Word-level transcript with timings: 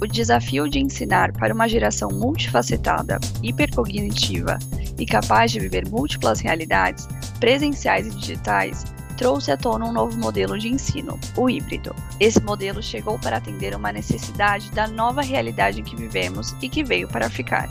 O 0.00 0.06
desafio 0.06 0.68
de 0.68 0.78
ensinar 0.78 1.32
para 1.32 1.52
uma 1.52 1.68
geração 1.68 2.08
multifacetada, 2.10 3.18
hipercognitiva 3.42 4.58
e 4.96 5.04
capaz 5.04 5.50
de 5.50 5.58
viver 5.58 5.88
múltiplas 5.88 6.38
realidades, 6.38 7.08
presenciais 7.40 8.06
e 8.06 8.10
digitais, 8.10 8.84
trouxe 9.16 9.50
à 9.50 9.56
tona 9.56 9.86
um 9.86 9.92
novo 9.92 10.16
modelo 10.16 10.56
de 10.56 10.68
ensino, 10.68 11.18
o 11.36 11.50
híbrido. 11.50 11.92
Esse 12.20 12.40
modelo 12.40 12.80
chegou 12.80 13.18
para 13.18 13.38
atender 13.38 13.74
uma 13.74 13.92
necessidade 13.92 14.70
da 14.70 14.86
nova 14.86 15.20
realidade 15.20 15.80
em 15.80 15.84
que 15.84 15.96
vivemos 15.96 16.54
e 16.62 16.68
que 16.68 16.84
veio 16.84 17.08
para 17.08 17.28
ficar. 17.28 17.68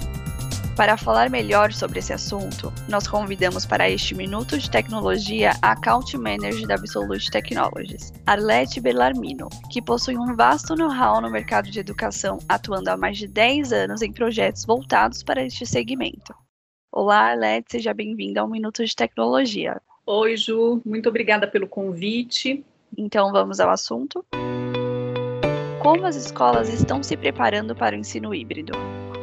Para 0.77 0.95
falar 0.95 1.27
melhor 1.31 1.73
sobre 1.73 1.97
esse 1.97 2.13
assunto, 2.13 2.71
nós 2.87 3.07
convidamos 3.07 3.65
para 3.65 3.89
este 3.89 4.13
Minuto 4.13 4.59
de 4.59 4.69
Tecnologia 4.69 5.53
a 5.59 5.71
Account 5.71 6.15
Manager 6.15 6.67
da 6.67 6.75
Absolute 6.75 7.31
Technologies, 7.31 8.13
Arlete 8.27 8.79
Bellarmino, 8.79 9.49
que 9.71 9.81
possui 9.81 10.15
um 10.15 10.35
vasto 10.35 10.75
know-how 10.75 11.19
no 11.19 11.31
mercado 11.31 11.71
de 11.71 11.79
educação, 11.79 12.37
atuando 12.47 12.91
há 12.91 12.95
mais 12.95 13.17
de 13.17 13.27
10 13.27 13.73
anos 13.73 14.03
em 14.03 14.13
projetos 14.13 14.65
voltados 14.65 15.23
para 15.23 15.43
este 15.43 15.65
segmento. 15.65 16.31
Olá, 16.91 17.31
Arlete, 17.31 17.71
seja 17.71 17.91
bem-vinda 17.91 18.41
ao 18.41 18.47
Minuto 18.47 18.85
de 18.85 18.95
Tecnologia. 18.95 19.81
Oi, 20.05 20.37
Ju, 20.37 20.79
muito 20.85 21.09
obrigada 21.09 21.47
pelo 21.47 21.67
convite. 21.67 22.63
Então 22.95 23.31
vamos 23.31 23.59
ao 23.59 23.71
assunto. 23.71 24.23
Como 25.81 26.05
as 26.05 26.15
escolas 26.15 26.69
estão 26.69 27.01
se 27.01 27.17
preparando 27.17 27.75
para 27.75 27.95
o 27.95 27.99
ensino 27.99 28.31
híbrido? 28.35 28.73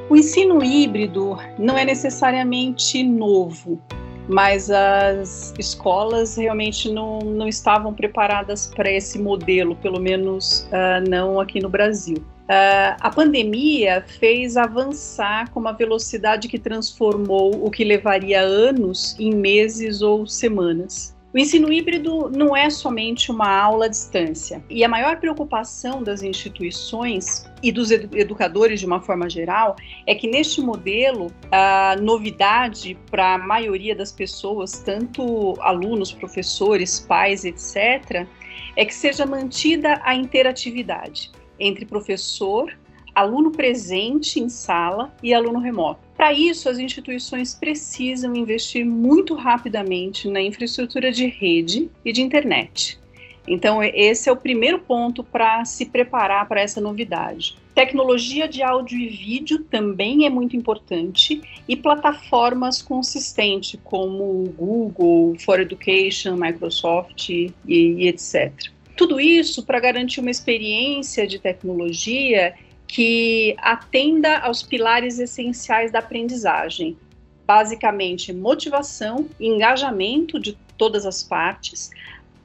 O 0.09 0.17
ensino 0.17 0.63
híbrido 0.63 1.37
não 1.59 1.79
é 1.79 1.85
necessariamente 1.85 3.03
novo, 3.03 3.81
mas 4.29 4.71
as 4.71 5.55
escolas 5.59 6.37
realmente 6.37 6.91
não, 6.93 7.21
não 7.21 7.49
estavam 7.49 7.93
preparadas 7.95 8.67
para 8.67 8.91
esse 8.91 9.19
modelo, 9.19 9.75
pelo 9.77 9.99
menos 9.99 10.69
uh, 10.69 11.09
não 11.09 11.41
aqui 11.41 11.61
no 11.61 11.71
Brasil. 11.71 12.19
Uh, 12.19 12.93
a 13.01 13.11
pandemia 13.11 14.05
fez 14.07 14.59
avançar 14.59 15.51
com 15.51 15.59
uma 15.59 15.73
velocidade 15.73 16.49
que 16.49 16.59
transformou 16.59 17.65
o 17.65 17.71
que 17.71 17.83
levaria 17.83 18.43
anos 18.43 19.17
em 19.19 19.35
meses 19.35 20.03
ou 20.03 20.27
semanas. 20.27 21.17
O 21.35 21.39
ensino 21.39 21.73
híbrido 21.73 22.31
não 22.31 22.57
é 22.57 22.71
somente 22.71 23.33
uma 23.33 23.51
aula 23.51 23.87
à 23.87 23.89
distância. 23.89 24.65
E 24.71 24.85
a 24.85 24.89
maior 24.89 25.19
preocupação 25.19 26.01
das 26.01 26.23
instituições 26.23 27.45
e 27.61 27.73
dos 27.73 27.91
educadores 27.91 28.79
de 28.79 28.87
uma 28.87 29.01
forma 29.01 29.29
geral 29.29 29.75
é 30.07 30.15
que 30.15 30.29
neste 30.29 30.61
modelo 30.61 31.33
a 31.51 31.97
novidade 32.01 32.97
para 33.11 33.35
a 33.35 33.39
maioria 33.39 33.97
das 33.97 34.13
pessoas, 34.13 34.79
tanto 34.79 35.61
alunos, 35.61 36.13
professores, 36.13 37.01
pais, 37.01 37.45
etc., 37.45 38.29
é 38.77 38.85
que 38.85 38.95
seja 38.95 39.27
mantida 39.27 40.01
a 40.05 40.15
interatividade 40.15 41.33
entre 41.59 41.85
professor, 41.85 42.73
aluno 43.15 43.51
presente 43.51 44.41
em 44.41 44.49
sala 44.49 45.15
e 45.23 45.33
aluno 45.33 45.59
remoto. 45.59 46.01
Para 46.17 46.33
isso, 46.33 46.69
as 46.69 46.79
instituições 46.79 47.55
precisam 47.55 48.35
investir 48.35 48.85
muito 48.85 49.35
rapidamente 49.35 50.29
na 50.29 50.41
infraestrutura 50.41 51.11
de 51.11 51.27
rede 51.27 51.91
e 52.05 52.13
de 52.13 52.23
internet. 52.23 52.99
Então, 53.47 53.83
esse 53.83 54.29
é 54.29 54.33
o 54.33 54.37
primeiro 54.37 54.79
ponto 54.79 55.23
para 55.23 55.65
se 55.65 55.87
preparar 55.87 56.49
para 56.49 56.63
essa 56.63 56.81
novidade. 56.81 57.57
Tecnologia 57.75 58.49
de 58.49 58.63
áudio 58.63 58.99
e 58.99 59.09
vídeo 59.09 59.65
também 59.65 60.25
é 60.25 60.31
muito 60.31 60.57
importante 60.57 61.43
e 61.69 61.77
plataformas 61.77 62.81
consistentes 62.81 63.79
como 63.85 64.45
Google, 64.57 65.37
For 65.41 65.61
Education, 65.61 66.37
Microsoft 66.37 67.29
e, 67.29 67.53
e 67.67 68.09
etc. 68.09 68.53
Tudo 68.97 69.21
isso 69.21 69.65
para 69.65 69.81
garantir 69.81 70.21
uma 70.21 70.31
experiência 70.31 71.27
de 71.27 71.39
tecnologia 71.39 72.55
que 72.95 73.57
atenda 73.59 74.39
aos 74.39 74.63
pilares 74.63 75.19
essenciais 75.19 75.91
da 75.91 75.99
aprendizagem, 75.99 76.97
basicamente 77.45 78.33
motivação, 78.33 79.29
engajamento 79.41 80.39
de 80.39 80.57
todas 80.79 81.05
as 81.05 81.21
partes 81.21 81.91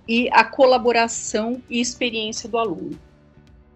e 0.07 0.28
a 0.31 0.44
colaboração 0.44 1.62
e 1.69 1.79
experiência 1.79 2.50
do 2.50 2.57
aluno. 2.57 3.00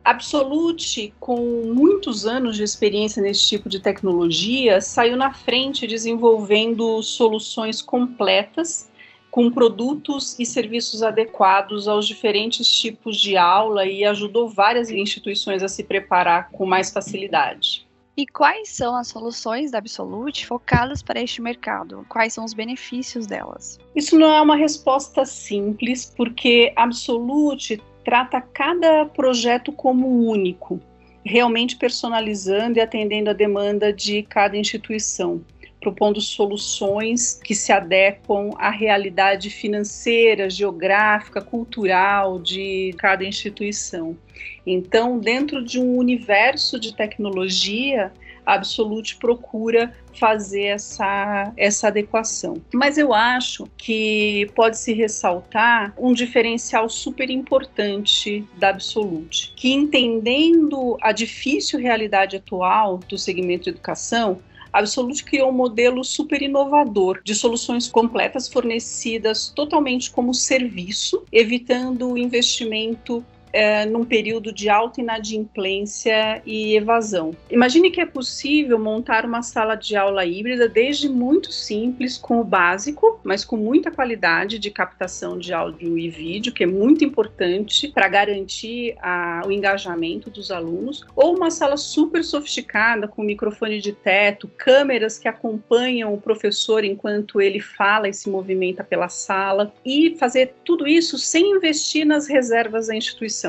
Absolute, 0.03 1.13
com 1.19 1.37
muitos 1.71 2.25
anos 2.25 2.57
de 2.57 2.63
experiência 2.63 3.21
nesse 3.21 3.47
tipo 3.47 3.69
de 3.69 3.79
tecnologia, 3.79 4.81
saiu 4.81 5.15
na 5.15 5.31
frente 5.31 5.85
desenvolvendo 5.85 7.03
soluções 7.03 7.83
completas 7.83 8.89
com 9.33 9.49
produtos 9.49 10.37
e 10.37 10.45
serviços 10.45 11.01
adequados 11.01 11.87
aos 11.87 12.07
diferentes 12.07 12.71
tipos 12.71 13.19
de 13.19 13.35
aula 13.35 13.83
e 13.83 14.05
ajudou 14.05 14.47
várias 14.47 14.91
instituições 14.91 15.63
a 15.63 15.67
se 15.67 15.83
preparar 15.83 16.51
com 16.51 16.67
mais 16.67 16.91
facilidade. 16.91 17.83
E 18.15 18.27
quais 18.27 18.69
são 18.69 18.95
as 18.95 19.07
soluções 19.07 19.71
da 19.71 19.79
Absolute 19.79 20.45
focadas 20.45 21.01
para 21.01 21.19
este 21.19 21.41
mercado? 21.41 22.05
Quais 22.07 22.31
são 22.31 22.45
os 22.45 22.53
benefícios 22.53 23.25
delas? 23.25 23.79
Isso 23.95 24.19
não 24.19 24.31
é 24.31 24.39
uma 24.39 24.55
resposta 24.55 25.25
simples, 25.25 26.13
porque 26.15 26.71
Absolute 26.75 27.81
trata 28.05 28.39
cada 28.39 29.07
projeto 29.07 29.71
como 29.71 30.29
único, 30.29 30.79
realmente 31.25 31.75
personalizando 31.75 32.77
e 32.77 32.81
atendendo 32.81 33.31
a 33.31 33.33
demanda 33.33 33.91
de 33.91 34.21
cada 34.21 34.55
instituição 34.55 35.41
propondo 35.83 36.21
soluções 36.21 37.41
que 37.43 37.53
se 37.53 37.73
adequam 37.73 38.51
à 38.57 38.69
realidade 38.69 39.49
financeira, 39.49 40.49
geográfica, 40.49 41.41
cultural 41.41 42.39
de 42.39 42.95
cada 42.97 43.25
instituição. 43.25 44.17
Então, 44.65 45.19
dentro 45.19 45.63
de 45.63 45.79
um 45.79 45.97
universo 45.97 46.79
de 46.79 46.95
tecnologia, 46.95 48.13
a 48.45 48.53
Absolute 48.53 49.17
procura 49.17 49.93
fazer 50.19 50.63
essa, 50.63 51.51
essa 51.57 51.87
adequação. 51.87 52.61
Mas 52.73 52.97
eu 52.97 53.13
acho 53.13 53.67
que 53.77 54.49
pode 54.55 54.77
se 54.77 54.93
ressaltar 54.93 55.93
um 55.97 56.13
diferencial 56.13 56.87
super 56.87 57.29
importante 57.29 58.45
da 58.57 58.69
Absolute, 58.69 59.53
que 59.55 59.71
entendendo 59.71 60.97
a 61.01 61.11
difícil 61.11 61.79
realidade 61.79 62.35
atual 62.35 62.99
do 63.09 63.17
segmento 63.17 63.65
de 63.65 63.69
educação, 63.71 64.39
Absolute 64.73 65.23
criou 65.23 65.49
um 65.49 65.53
modelo 65.53 66.03
super 66.03 66.41
inovador 66.41 67.21
de 67.23 67.35
soluções 67.35 67.87
completas 67.87 68.49
fornecidas 68.49 69.49
totalmente 69.55 70.09
como 70.09 70.33
serviço, 70.33 71.23
evitando 71.31 72.11
o 72.11 72.17
investimento 72.17 73.23
é, 73.53 73.85
num 73.85 74.03
período 74.03 74.51
de 74.51 74.67
alta 74.67 74.99
inadimplência 74.99 76.41
e 76.43 76.75
evasão. 76.75 77.35
Imagine 77.51 77.91
que 77.91 78.01
é 78.01 78.05
possível 78.05 78.79
montar 78.79 79.25
uma 79.25 79.43
sala 79.43 79.75
de 79.75 79.95
aula 79.95 80.25
híbrida 80.25 80.67
desde 80.67 81.07
muito 81.07 81.51
simples, 81.51 82.17
com 82.17 82.39
o 82.39 82.43
básico, 82.43 83.19
mas 83.23 83.45
com 83.45 83.55
muita 83.55 83.91
qualidade 83.91 84.57
de 84.57 84.71
captação 84.71 85.37
de 85.37 85.53
áudio 85.53 85.97
e 85.97 86.09
vídeo, 86.09 86.51
que 86.51 86.63
é 86.63 86.67
muito 86.67 87.05
importante 87.05 87.87
para 87.89 88.07
garantir 88.07 88.95
a, 88.99 89.43
o 89.45 89.51
engajamento 89.51 90.31
dos 90.31 90.49
alunos, 90.49 91.05
ou 91.15 91.35
uma 91.35 91.51
sala 91.51 91.77
super 91.77 92.23
sofisticada 92.23 93.07
com 93.07 93.21
microfone 93.21 93.79
de 93.79 93.91
teto, 93.91 94.49
câmeras 94.57 95.19
que 95.19 95.27
acompanham 95.27 96.13
o 96.13 96.19
professor 96.19 96.83
enquanto 96.83 97.39
ele 97.39 97.59
fala 97.59 98.09
e 98.09 98.13
se 98.13 98.29
movimenta 98.29 98.83
pela 98.83 99.09
sala, 99.09 99.71
e 99.85 100.15
fazer 100.17 100.55
tudo 100.65 100.87
isso 100.87 101.19
sem 101.19 101.51
investir 101.51 102.05
nas 102.05 102.27
reservas 102.27 102.87
da 102.87 102.95
instituição 102.95 103.42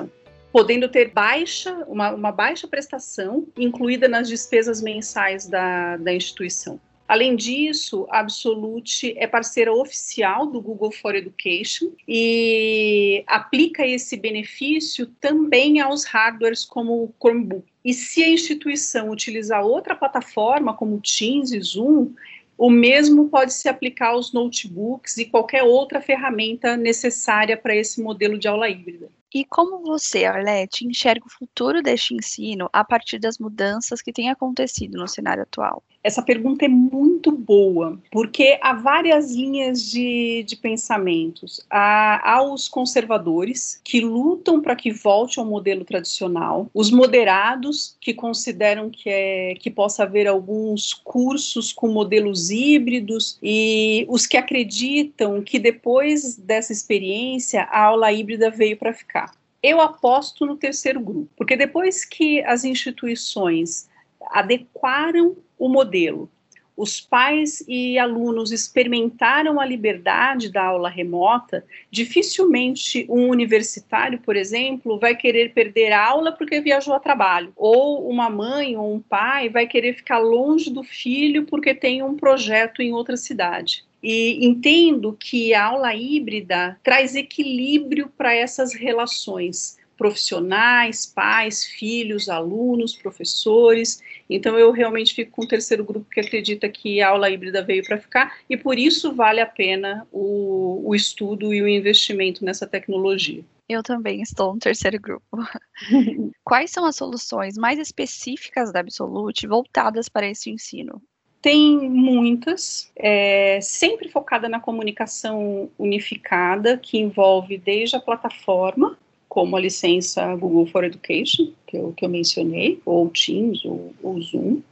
podendo 0.54 0.88
ter 0.88 1.10
baixa, 1.10 1.74
uma, 1.88 2.12
uma 2.12 2.30
baixa 2.30 2.68
prestação 2.68 3.48
incluída 3.56 4.06
nas 4.06 4.28
despesas 4.28 4.80
mensais 4.80 5.48
da, 5.48 5.96
da 5.96 6.14
instituição. 6.14 6.80
Além 7.06 7.36
disso, 7.36 8.06
a 8.08 8.20
Absolute 8.20 9.14
é 9.18 9.26
parceira 9.26 9.72
oficial 9.72 10.46
do 10.46 10.60
Google 10.60 10.90
for 10.90 11.14
Education 11.14 11.90
e 12.08 13.22
aplica 13.26 13.86
esse 13.86 14.16
benefício 14.16 15.06
também 15.20 15.80
aos 15.80 16.04
hardwares 16.04 16.64
como 16.64 17.04
o 17.04 17.14
Chromebook. 17.20 17.66
E 17.84 17.92
se 17.92 18.22
a 18.22 18.28
instituição 18.28 19.10
utilizar 19.10 19.66
outra 19.66 19.94
plataforma 19.94 20.72
como 20.72 21.00
Teams 21.00 21.52
e 21.52 21.60
Zoom, 21.60 22.14
o 22.56 22.70
mesmo 22.70 23.28
pode 23.28 23.52
se 23.52 23.68
aplicar 23.68 24.10
aos 24.10 24.32
notebooks 24.32 25.18
e 25.18 25.26
qualquer 25.26 25.64
outra 25.64 26.00
ferramenta 26.00 26.76
necessária 26.76 27.56
para 27.56 27.76
esse 27.76 28.00
modelo 28.00 28.38
de 28.38 28.48
aula 28.48 28.70
híbrida. 28.70 29.10
E 29.34 29.44
como 29.44 29.82
você, 29.82 30.24
Arlete, 30.24 30.86
enxerga 30.86 31.26
o 31.26 31.30
futuro 31.30 31.82
deste 31.82 32.14
ensino 32.14 32.70
a 32.72 32.82
partir 32.82 33.18
das 33.18 33.36
mudanças 33.38 34.00
que 34.00 34.12
têm 34.14 34.30
acontecido 34.30 34.96
no 34.96 35.06
cenário 35.06 35.42
atual? 35.42 35.84
Essa 36.04 36.20
pergunta 36.20 36.66
é 36.66 36.68
muito 36.68 37.32
boa, 37.32 37.98
porque 38.10 38.58
há 38.60 38.74
várias 38.74 39.32
linhas 39.32 39.90
de, 39.90 40.44
de 40.46 40.54
pensamentos. 40.54 41.64
Há, 41.70 42.30
há 42.30 42.42
os 42.42 42.68
conservadores, 42.68 43.80
que 43.82 44.02
lutam 44.02 44.60
para 44.60 44.76
que 44.76 44.92
volte 44.92 45.38
ao 45.38 45.46
modelo 45.46 45.82
tradicional, 45.82 46.68
os 46.74 46.90
moderados, 46.90 47.96
que 48.02 48.12
consideram 48.12 48.90
que, 48.90 49.08
é, 49.08 49.54
que 49.54 49.70
possa 49.70 50.02
haver 50.02 50.26
alguns 50.26 50.92
cursos 50.92 51.72
com 51.72 51.88
modelos 51.88 52.50
híbridos, 52.50 53.38
e 53.42 54.04
os 54.06 54.26
que 54.26 54.36
acreditam 54.36 55.40
que 55.40 55.58
depois 55.58 56.36
dessa 56.36 56.70
experiência 56.70 57.62
a 57.62 57.84
aula 57.84 58.12
híbrida 58.12 58.50
veio 58.50 58.76
para 58.76 58.92
ficar. 58.92 59.32
Eu 59.62 59.80
aposto 59.80 60.44
no 60.44 60.58
terceiro 60.58 61.00
grupo, 61.00 61.30
porque 61.34 61.56
depois 61.56 62.04
que 62.04 62.44
as 62.44 62.62
instituições 62.62 63.88
adequaram 64.30 65.36
o 65.58 65.68
modelo. 65.68 66.30
Os 66.76 67.00
pais 67.00 67.64
e 67.68 67.96
alunos 67.98 68.50
experimentaram 68.50 69.60
a 69.60 69.64
liberdade 69.64 70.50
da 70.50 70.64
aula 70.64 70.88
remota, 70.88 71.64
dificilmente 71.88 73.06
um 73.08 73.28
universitário, 73.28 74.18
por 74.18 74.34
exemplo, 74.34 74.98
vai 74.98 75.14
querer 75.14 75.52
perder 75.52 75.92
a 75.92 76.04
aula 76.04 76.32
porque 76.32 76.60
viajou 76.60 76.92
a 76.92 76.98
trabalho, 76.98 77.52
ou 77.54 78.08
uma 78.08 78.28
mãe 78.28 78.76
ou 78.76 78.92
um 78.92 79.00
pai 79.00 79.48
vai 79.48 79.68
querer 79.68 79.94
ficar 79.94 80.18
longe 80.18 80.68
do 80.68 80.82
filho 80.82 81.46
porque 81.46 81.72
tem 81.74 82.02
um 82.02 82.16
projeto 82.16 82.82
em 82.82 82.92
outra 82.92 83.16
cidade. 83.16 83.84
E 84.02 84.44
entendo 84.44 85.16
que 85.18 85.54
a 85.54 85.66
aula 85.66 85.94
híbrida 85.94 86.78
traz 86.82 87.14
equilíbrio 87.14 88.10
para 88.18 88.34
essas 88.34 88.74
relações 88.74 89.78
profissionais, 89.96 91.06
pais, 91.06 91.64
filhos, 91.64 92.28
alunos, 92.28 92.94
professores. 92.94 94.02
Então, 94.28 94.58
eu 94.58 94.70
realmente 94.70 95.14
fico 95.14 95.32
com 95.32 95.42
o 95.42 95.48
terceiro 95.48 95.84
grupo 95.84 96.10
que 96.10 96.20
acredita 96.20 96.68
que 96.68 97.00
a 97.00 97.08
aula 97.10 97.30
híbrida 97.30 97.62
veio 97.62 97.84
para 97.84 97.98
ficar 97.98 98.36
e 98.48 98.56
por 98.56 98.78
isso 98.78 99.14
vale 99.14 99.40
a 99.40 99.46
pena 99.46 100.06
o, 100.12 100.82
o 100.84 100.94
estudo 100.94 101.52
e 101.52 101.62
o 101.62 101.68
investimento 101.68 102.44
nessa 102.44 102.66
tecnologia. 102.66 103.44
Eu 103.68 103.82
também 103.82 104.20
estou 104.20 104.52
no 104.52 104.60
terceiro 104.60 105.00
grupo. 105.00 105.24
Quais 106.44 106.70
são 106.70 106.84
as 106.84 106.96
soluções 106.96 107.56
mais 107.56 107.78
específicas 107.78 108.70
da 108.70 108.80
Absolute 108.80 109.46
voltadas 109.46 110.08
para 110.08 110.28
esse 110.28 110.50
ensino? 110.50 111.00
Tem 111.40 111.90
muitas, 111.90 112.90
é, 112.96 113.58
sempre 113.60 114.08
focada 114.08 114.48
na 114.48 114.60
comunicação 114.60 115.70
unificada, 115.78 116.78
que 116.78 116.98
envolve 116.98 117.58
desde 117.58 117.96
a 117.96 118.00
plataforma 118.00 118.98
como 119.34 119.56
a 119.56 119.60
licença 119.60 120.32
Google 120.36 120.64
for 120.66 120.84
Education, 120.84 121.50
que 121.66 121.76
eu, 121.76 121.92
que 121.92 122.04
eu 122.04 122.08
mencionei, 122.08 122.80
ou 122.86 123.10
Teams, 123.10 123.64
ou, 123.64 123.92
ou 124.00 124.22
Zoom, 124.22 124.62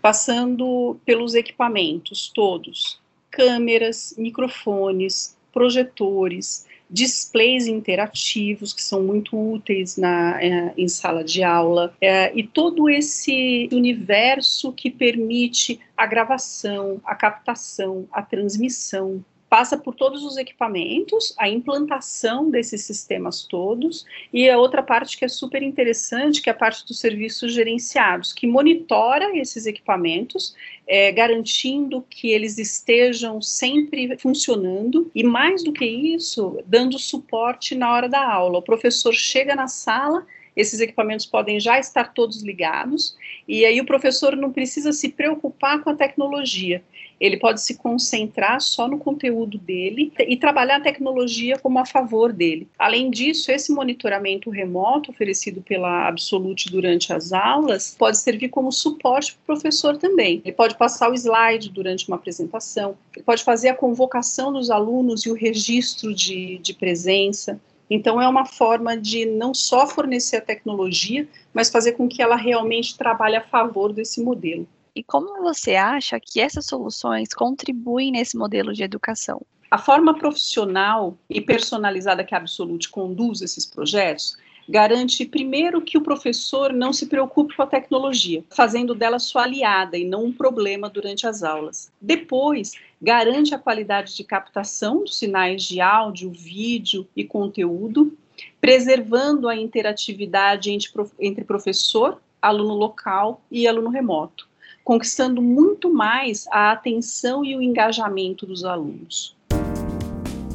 passando 0.00 0.96
pelos 1.04 1.34
equipamentos 1.34 2.30
todos, 2.32 3.00
câmeras, 3.32 4.14
microfones, 4.16 5.36
projetores, 5.52 6.68
displays 6.88 7.66
interativos 7.66 8.72
que 8.72 8.80
são 8.80 9.02
muito 9.02 9.36
úteis 9.36 9.96
na, 9.96 10.40
é, 10.40 10.72
em 10.78 10.86
sala 10.86 11.24
de 11.24 11.42
aula. 11.42 11.92
É, 12.00 12.32
e 12.32 12.44
todo 12.44 12.88
esse 12.88 13.68
universo 13.72 14.72
que 14.72 14.88
permite 14.88 15.80
a 15.96 16.06
gravação, 16.06 17.00
a 17.04 17.16
captação, 17.16 18.06
a 18.12 18.22
transmissão 18.22 19.24
passa 19.48 19.76
por 19.76 19.94
todos 19.94 20.24
os 20.24 20.36
equipamentos, 20.36 21.34
a 21.38 21.48
implantação 21.48 22.50
desses 22.50 22.82
sistemas 22.82 23.44
todos, 23.44 24.04
e 24.32 24.48
a 24.50 24.58
outra 24.58 24.82
parte 24.82 25.16
que 25.16 25.24
é 25.24 25.28
super 25.28 25.62
interessante, 25.62 26.42
que 26.42 26.50
é 26.50 26.52
a 26.52 26.56
parte 26.56 26.84
dos 26.86 26.98
serviços 26.98 27.52
gerenciados, 27.52 28.32
que 28.32 28.46
monitora 28.46 29.36
esses 29.36 29.66
equipamentos, 29.66 30.54
é, 30.86 31.12
garantindo 31.12 32.04
que 32.08 32.30
eles 32.30 32.58
estejam 32.58 33.40
sempre 33.40 34.16
funcionando, 34.18 35.10
e 35.14 35.22
mais 35.22 35.62
do 35.62 35.72
que 35.72 35.84
isso, 35.84 36.58
dando 36.66 36.98
suporte 36.98 37.74
na 37.74 37.92
hora 37.92 38.08
da 38.08 38.26
aula. 38.26 38.58
O 38.58 38.62
professor 38.62 39.12
chega 39.12 39.54
na 39.54 39.68
sala, 39.68 40.26
esses 40.56 40.80
equipamentos 40.80 41.26
podem 41.26 41.60
já 41.60 41.78
estar 41.78 42.12
todos 42.12 42.42
ligados, 42.42 43.16
e 43.46 43.64
aí 43.64 43.80
o 43.80 43.86
professor 43.86 44.34
não 44.36 44.52
precisa 44.52 44.92
se 44.92 45.10
preocupar 45.10 45.82
com 45.82 45.90
a 45.90 45.94
tecnologia 45.94 46.82
ele 47.20 47.38
pode 47.38 47.60
se 47.60 47.76
concentrar 47.76 48.60
só 48.60 48.86
no 48.86 48.98
conteúdo 48.98 49.58
dele 49.58 50.12
e 50.18 50.36
trabalhar 50.36 50.76
a 50.76 50.80
tecnologia 50.80 51.58
como 51.58 51.78
a 51.78 51.86
favor 51.86 52.32
dele. 52.32 52.68
Além 52.78 53.10
disso, 53.10 53.50
esse 53.50 53.72
monitoramento 53.72 54.50
remoto 54.50 55.10
oferecido 55.10 55.62
pela 55.62 56.06
Absolute 56.06 56.70
durante 56.70 57.12
as 57.12 57.32
aulas 57.32 57.96
pode 57.98 58.18
servir 58.18 58.48
como 58.48 58.70
suporte 58.70 59.32
para 59.32 59.42
o 59.42 59.46
professor 59.46 59.96
também. 59.96 60.42
Ele 60.44 60.54
pode 60.54 60.76
passar 60.76 61.10
o 61.10 61.14
slide 61.14 61.70
durante 61.70 62.06
uma 62.06 62.16
apresentação, 62.16 62.96
ele 63.14 63.24
pode 63.24 63.42
fazer 63.42 63.68
a 63.68 63.74
convocação 63.74 64.52
dos 64.52 64.70
alunos 64.70 65.24
e 65.24 65.30
o 65.30 65.34
registro 65.34 66.14
de, 66.14 66.58
de 66.58 66.74
presença. 66.74 67.60
Então, 67.88 68.20
é 68.20 68.28
uma 68.28 68.44
forma 68.44 68.96
de 68.96 69.24
não 69.24 69.54
só 69.54 69.86
fornecer 69.86 70.38
a 70.38 70.40
tecnologia, 70.40 71.28
mas 71.54 71.70
fazer 71.70 71.92
com 71.92 72.08
que 72.08 72.20
ela 72.20 72.36
realmente 72.36 72.96
trabalhe 72.96 73.36
a 73.36 73.46
favor 73.46 73.92
desse 73.92 74.22
modelo. 74.22 74.66
E 74.94 75.02
como 75.02 75.42
você 75.42 75.76
acha 75.76 76.18
que 76.18 76.40
essas 76.40 76.66
soluções 76.66 77.28
contribuem 77.34 78.10
nesse 78.10 78.36
modelo 78.36 78.72
de 78.72 78.82
educação? 78.82 79.42
A 79.70 79.78
forma 79.78 80.14
profissional 80.14 81.16
e 81.28 81.40
personalizada 81.40 82.24
que 82.24 82.34
a 82.34 82.38
Absolute 82.38 82.88
conduz 82.88 83.42
esses 83.42 83.66
projetos 83.66 84.36
garante, 84.68 85.24
primeiro, 85.24 85.80
que 85.80 85.96
o 85.96 86.02
professor 86.02 86.72
não 86.72 86.92
se 86.92 87.06
preocupe 87.06 87.54
com 87.54 87.62
a 87.62 87.66
tecnologia, 87.66 88.44
fazendo 88.50 88.94
dela 88.94 89.18
sua 89.18 89.44
aliada 89.44 89.96
e 89.96 90.04
não 90.04 90.24
um 90.24 90.32
problema 90.32 90.88
durante 90.88 91.26
as 91.26 91.42
aulas. 91.42 91.92
Depois, 92.00 92.72
garante 93.00 93.54
a 93.54 93.58
qualidade 93.58 94.16
de 94.16 94.24
captação 94.24 95.00
dos 95.00 95.18
sinais 95.18 95.62
de 95.62 95.80
áudio, 95.80 96.30
vídeo 96.30 97.06
e 97.14 97.24
conteúdo, 97.24 98.16
preservando 98.60 99.48
a 99.48 99.56
interatividade 99.56 100.76
entre 101.18 101.44
professor, 101.44 102.20
aluno 102.40 102.74
local 102.74 103.42
e 103.50 103.66
aluno 103.66 103.90
remoto 103.90 104.48
conquistando 104.86 105.42
muito 105.42 105.92
mais 105.92 106.46
a 106.46 106.70
atenção 106.70 107.44
e 107.44 107.56
o 107.56 107.60
engajamento 107.60 108.46
dos 108.46 108.64
alunos. 108.64 109.35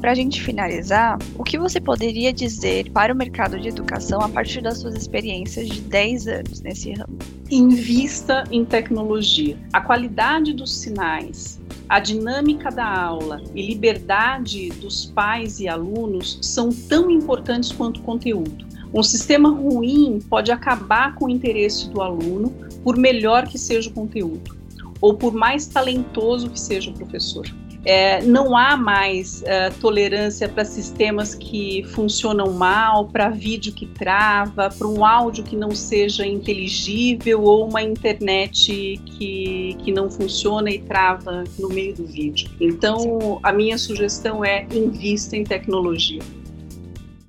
Para 0.01 0.13
a 0.13 0.15
gente 0.15 0.41
finalizar, 0.41 1.19
o 1.37 1.43
que 1.43 1.59
você 1.59 1.79
poderia 1.79 2.33
dizer 2.33 2.89
para 2.89 3.13
o 3.13 3.15
mercado 3.15 3.59
de 3.59 3.67
educação 3.67 4.19
a 4.19 4.27
partir 4.27 4.59
das 4.59 4.79
suas 4.79 4.95
experiências 4.95 5.69
de 5.69 5.79
10 5.79 6.27
anos 6.27 6.61
nesse 6.61 6.91
ramo? 6.93 7.19
Invista 7.51 8.43
em 8.49 8.65
tecnologia. 8.65 9.59
A 9.71 9.79
qualidade 9.79 10.53
dos 10.53 10.73
sinais, 10.73 11.61
a 11.87 11.99
dinâmica 11.99 12.71
da 12.71 12.91
aula 12.91 13.43
e 13.53 13.61
liberdade 13.61 14.69
dos 14.69 15.05
pais 15.05 15.59
e 15.59 15.67
alunos 15.67 16.39
são 16.41 16.71
tão 16.71 17.11
importantes 17.11 17.71
quanto 17.71 17.99
o 17.99 18.03
conteúdo. 18.03 18.65
Um 18.91 19.03
sistema 19.03 19.49
ruim 19.49 20.19
pode 20.27 20.51
acabar 20.51 21.13
com 21.13 21.25
o 21.25 21.29
interesse 21.29 21.87
do 21.91 22.01
aluno, 22.01 22.51
por 22.83 22.97
melhor 22.97 23.47
que 23.47 23.59
seja 23.59 23.91
o 23.91 23.93
conteúdo, 23.93 24.57
ou 24.99 25.13
por 25.13 25.31
mais 25.31 25.67
talentoso 25.67 26.49
que 26.49 26.59
seja 26.59 26.89
o 26.89 26.93
professor. 26.93 27.45
É, 27.83 28.21
não 28.21 28.55
há 28.55 28.77
mais 28.77 29.41
é, 29.43 29.71
tolerância 29.71 30.47
para 30.47 30.63
sistemas 30.63 31.33
que 31.33 31.83
funcionam 31.93 32.53
mal, 32.53 33.07
para 33.07 33.29
vídeo 33.29 33.73
que 33.73 33.87
trava, 33.87 34.69
para 34.69 34.87
um 34.87 35.03
áudio 35.03 35.43
que 35.43 35.55
não 35.55 35.71
seja 35.71 36.25
inteligível 36.25 37.41
ou 37.41 37.67
uma 37.67 37.81
internet 37.81 39.01
que, 39.05 39.75
que 39.83 39.91
não 39.91 40.11
funciona 40.11 40.69
e 40.69 40.79
trava 40.79 41.43
no 41.57 41.69
meio 41.69 41.95
do 41.95 42.05
vídeo. 42.05 42.51
Então, 42.59 43.39
a 43.41 43.51
minha 43.51 43.77
sugestão 43.79 44.45
é 44.45 44.67
invista 44.71 45.35
em 45.35 45.43
tecnologia. 45.43 46.21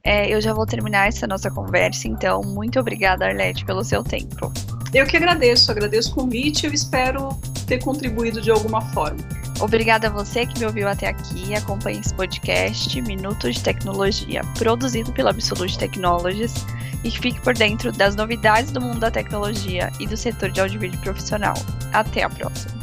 É, 0.04 0.28
eu 0.34 0.40
já 0.40 0.52
vou 0.52 0.66
terminar 0.66 1.06
essa 1.08 1.26
nossa 1.26 1.50
conversa, 1.50 2.08
então 2.08 2.42
muito 2.42 2.78
obrigada, 2.78 3.24
Arlete, 3.24 3.64
pelo 3.64 3.84
seu 3.84 4.02
tempo. 4.02 4.52
Eu 4.92 5.06
que 5.06 5.16
agradeço, 5.16 5.70
agradeço 5.70 6.10
o 6.10 6.14
convite 6.14 6.66
e 6.66 6.74
espero 6.74 7.30
ter 7.66 7.82
contribuído 7.82 8.40
de 8.40 8.50
alguma 8.50 8.82
forma. 8.92 9.41
Obrigada 9.62 10.08
a 10.08 10.10
você 10.10 10.44
que 10.44 10.58
me 10.58 10.66
ouviu 10.66 10.88
até 10.88 11.06
aqui 11.06 11.46
e 11.46 11.54
acompanha 11.54 12.00
esse 12.00 12.12
podcast 12.12 13.00
Minutos 13.00 13.54
de 13.54 13.62
Tecnologia, 13.62 14.42
produzido 14.58 15.12
pela 15.12 15.30
Absolute 15.30 15.78
Technologies 15.78 16.66
e 17.04 17.10
que 17.12 17.20
fique 17.20 17.40
por 17.40 17.54
dentro 17.54 17.92
das 17.92 18.16
novidades 18.16 18.72
do 18.72 18.80
mundo 18.80 18.98
da 18.98 19.10
tecnologia 19.10 19.88
e 20.00 20.06
do 20.08 20.16
setor 20.16 20.50
de 20.50 20.60
audiovisual 20.60 21.00
profissional. 21.02 21.54
Até 21.92 22.24
a 22.24 22.28
próxima! 22.28 22.81